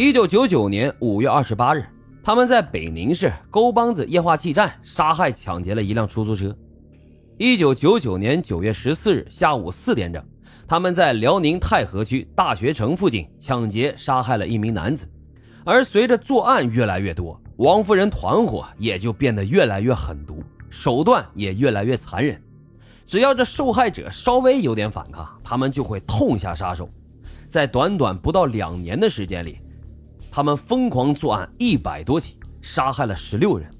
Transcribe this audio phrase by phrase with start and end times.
[0.00, 1.84] 一九九九年五月二十八日，
[2.22, 6.56] 他们在北宁市沟帮子液化气站杀害抢劫了一辆出租车。
[7.36, 10.24] 一九九九年九月十四日下午四点整，
[10.66, 15.06] 他们在辽宁太和区大学城附近抢劫杀害了一名男子。
[15.66, 22.42] 而随着作案越来越多，王夫人团伙也就变得越来越狠毒，手段也越来越残忍。
[23.06, 26.88] 只要这受害者稍微有点反抗，他们就会痛下杀手。
[27.50, 29.58] 在短短不到两年的时间里，
[30.30, 33.70] 他们疯狂作案一百多起，杀害了十六人。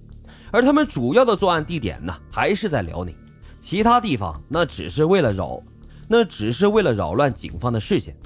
[0.51, 3.15] 而他们主要的作案地点呢，还是在辽宁，
[3.61, 5.63] 其他地方那只是为了扰，
[6.09, 8.17] 那只是为了扰乱警方的视线。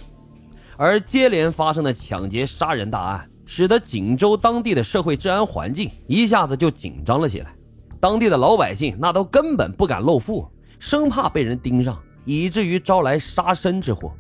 [0.77, 7.55] 而接连发生的抢劫杀人大案，使得锦州当地的社会治安环境一下子就紧张了起来。
[8.01, 10.49] 当地的老百姓那都根本不敢露富。
[10.81, 14.13] 生怕被人盯上，以至于招来杀身之祸，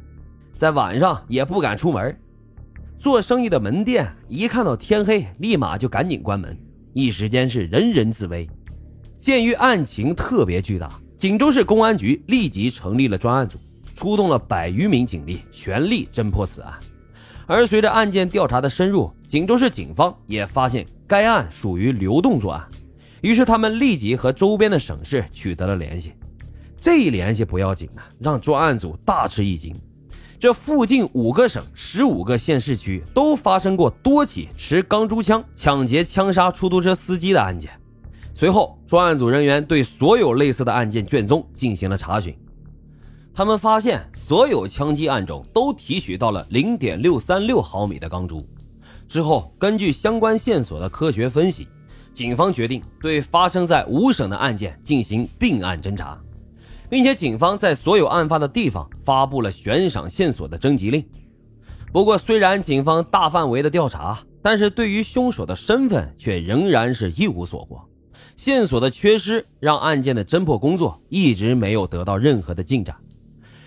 [0.57, 2.17] 在晚上也不敢出门。
[2.99, 6.57] 做生意的门店一看到天黑，立马就赶紧关门，
[6.93, 8.49] 一时间是人人自危。
[9.19, 13.59] 鉴于案情特别巨大，锦州市公安局立即成立了专案组，
[13.95, 16.73] 出动了百余名警力，全力侦破此案。
[17.47, 22.67] 而随着案件调查的深入，锦州市警方也发现该案属于流动作案，
[23.21, 26.13] 于是他们立即和周边的省市取得了联系。
[26.79, 29.75] 这一联系不要紧啊，让专案组大吃一惊。
[30.45, 37.71] 这附近五个省、十五个县市区都发生过多起持钢珠枪抢劫、枪杀出租车司机的案件。
[38.35, 42.37] 随后，专案组人员对所有类似的案件卷宗进行了查询，
[43.33, 48.47] 他们发现所有枪击案中都提取到了零点六三六毫米的钢珠。
[49.09, 51.67] 之后，根据相关线索的科学分析，
[52.13, 56.21] 警方决定对发生在五省的案件进行并案侦查。
[56.95, 61.05] 并且警方在所有案发的地方发布了悬赏线索的征集令。
[61.93, 67.83] 不过，虽然警方大范围的调查，但是对于凶手的身份却仍然是一无所获。
[68.37, 72.95] 线索的缺失让案件的侦破工作一直没有得到任何的进展。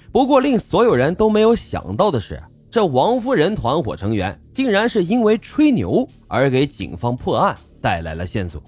[0.10, 2.42] 不过，令所有人都没有想到的是，
[2.72, 8.64] 这王夫人团伙成员竟然是因为吹牛而给警方破案带来了线索。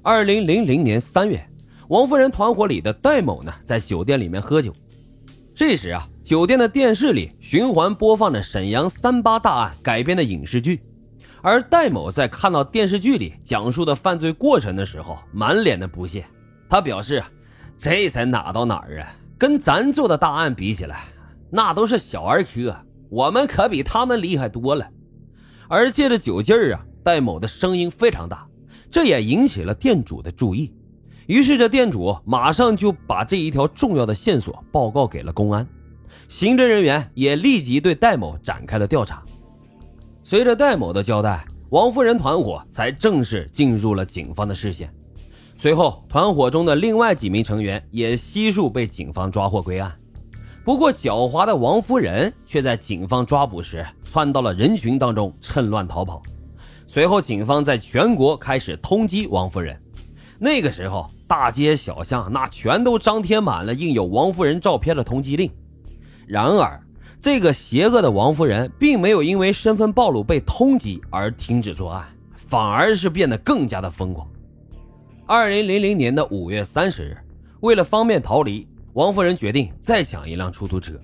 [0.00, 1.46] 二零零零年三月。
[1.90, 4.72] 王夫人团伙里的戴某呢，在酒店里面喝酒。
[5.52, 10.80] 这时啊，酒店的电视里循环播放着沈阳三八大案改编的影视剧，
[11.42, 16.24] 而戴某在看到电视剧里讲述的犯罪过程的时候，满脸的不屑。
[16.68, 17.20] 他表示
[17.76, 19.12] ：“这才哪到哪儿啊？
[19.36, 21.06] 跟咱做的大案比起来，
[21.50, 22.72] 那都是小儿科，
[23.08, 24.88] 我们可比他们厉害多了。”
[25.68, 28.46] 而借着酒劲儿啊，戴某的声音非常大，
[28.92, 30.72] 这也引起了店主的注意。
[31.30, 35.64] 于是，这店主马上就把这一条重要的线索报告给了公安，
[36.28, 39.22] 刑侦人员也立即对戴某展开了调查。
[40.24, 44.92] 随着戴某的交代，王夫人团伙才正式进入了警方的视线。
[45.54, 49.96] 随后，团伙中的另外几名成员也悉数被警方抓获归案。
[50.64, 56.20] 不过，狡猾的王夫人却在警方抓捕时窜到了人群当中，趁乱逃跑。
[56.88, 59.80] 随后，警方在全国开始通缉王夫人。
[60.42, 65.52] 那个时候，大街小巷那全都张贴满了印有王夫人照片的通缉令。
[66.26, 66.80] 然而，
[67.20, 74.26] 这个邪恶的王夫人并没有因为身份暴露被通缉而停止作案，反而是变得更加的疯狂。
[75.26, 77.18] 二零零零年的五月三十日，
[77.60, 80.94] 为了方便逃离，王夫人决定再抢一辆出租车。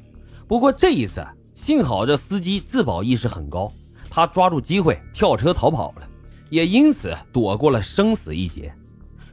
[0.49, 3.71] 不过这一次，幸好这司机自保意识很高，
[4.09, 6.09] 他抓住机会跳车逃跑了，
[6.49, 8.75] 也因此躲过了生死一劫。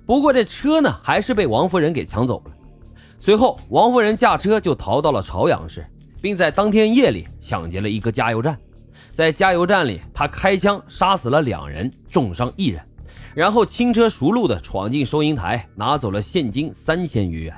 [0.06, 2.52] 不过这车呢，还是被王夫人给抢走了。
[3.20, 5.86] 随后，王夫人驾车就逃到了朝阳市，
[6.22, 8.58] 并在当天夜里抢劫了一个加油站。
[9.14, 12.84] 在加油站里，他开枪杀死了两人，重伤一人，
[13.34, 17.56] 然后轻车熟路地闯进收银台，拿走了现金三千余元，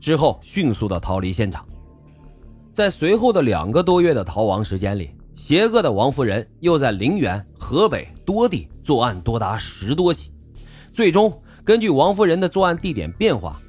[0.00, 1.66] 之后迅速地逃离现场。
[2.72, 10.30] 在随后的两个多月的逃亡时间里，邪恶的王夫人又在陵园、河北多地作案多达十多起，
[10.92, 11.32] 最终。
[11.70, 13.62] 根据王夫人的作案地点变化，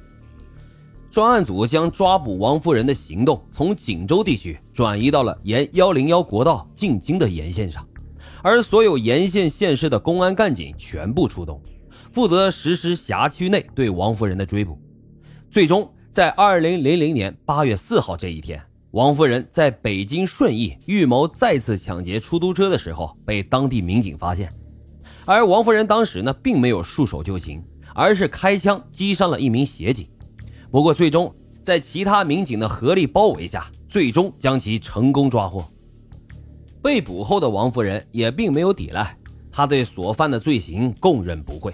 [1.08, 7.86] 专案组将抓捕王夫人的行动从锦州地区转移到了沿幺零幺国道进京的沿线上，
[8.42, 11.62] 而所有沿线县市的公安干警全部出动，
[12.10, 14.76] 负责实施辖区内对王夫人的追捕。
[15.48, 18.60] 最终，在二零零零年八月四号这一天，
[18.90, 24.52] 王夫人在北京顺义预谋再次抢劫出租车的时候被当地民警发现，
[25.24, 27.62] 而王夫人当时呢并没有束手就擒。
[27.94, 30.06] 而是开枪击伤了一名协警，
[30.70, 35.64] 不过最终在其他民警的合力包围下，最终将其成功抓获。
[36.82, 39.16] 被捕后的王夫人也并没有抵赖，
[39.50, 41.72] 她对所犯的罪行供认不讳。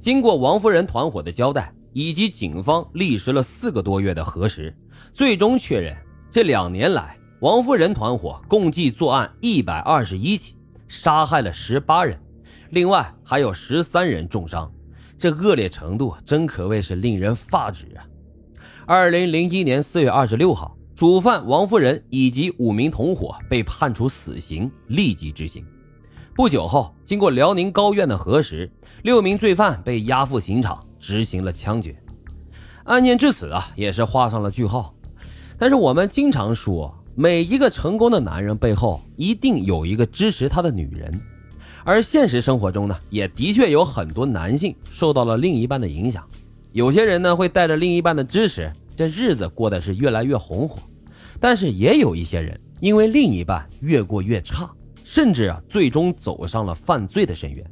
[0.00, 4.76] 经过王夫人团伙的交代，以及警方历时了四个多月的核实，
[5.14, 5.96] 最终确认
[6.30, 10.54] 这两年来王夫人团伙共计作案一百二十一起，
[10.86, 12.20] 杀害了十八人，
[12.70, 14.70] 另外还有十三人重伤。
[15.18, 18.04] 这恶劣程度真可谓是令人发指啊！
[18.86, 20.76] 二零零一年四月二十六号。
[20.94, 25.62] 主犯王夫人以及五名同伙被判处死刑，立即执行。
[26.34, 28.72] 不久后，经过辽宁高院的核实，
[29.02, 31.94] 六名罪犯被押赴刑场执行了枪决。
[32.84, 34.94] 案件至此啊，也是画上了句号。
[35.58, 41.20] 但是我们经常说，每一个成功的男人背后一定有一个支持他的女人，
[41.86, 46.28] 而现实生活中呢，也的确有很多男性受到了另一半的影响。
[46.72, 48.72] 有些人呢，会带着另一半的支持。
[48.96, 50.80] 这日子过得是越来越红火，
[51.38, 54.68] 但是也有一些人因为另一半越过越差，
[55.04, 57.64] 甚至啊最终走上了犯罪的深渊。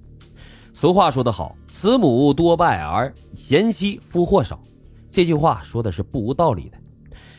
[0.72, 4.62] 俗话说得好，“慈母多败儿，贤妻夫祸少”，
[5.10, 6.78] 这句话说的是不无道理的。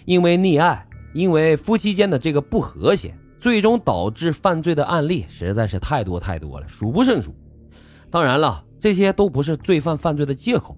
[0.03, 7.35] 因为溺爱，因为夫妻间的这个不和谐，最终导致犯罪的案例实在是太多太多了，数不胜数。
[8.09, 10.77] 当然了，这些都不是罪犯犯罪的借口。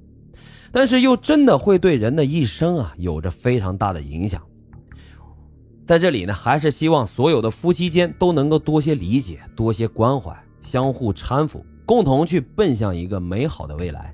[0.71, 4.41] 但是又真的会对人的一生啊有着非常大的影响。
[5.85, 14.13] 在这里呢，还是希望所有的夫妻间都能够多些理解，多些关怀，相互搀扶，共同去奔向一个美好的未来。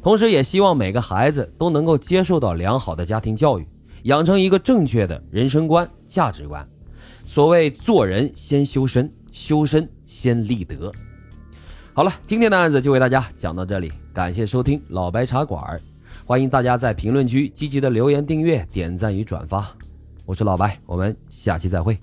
[0.00, 3.68] 同时，也希望每个孩子都能够接受到良好的家庭教育，
[4.04, 6.66] 养成一个正确的人生观、价值观。
[7.32, 10.92] 所谓做人先修身，修身先立德。
[11.94, 15.80] 好了，今天的案子就为大家讲到这里，感谢收听老白茶馆。
[16.26, 19.72] 欢迎大家在评论区积极的留言、订阅、点赞与转发。
[20.26, 21.96] 我是老白，我们下期再会。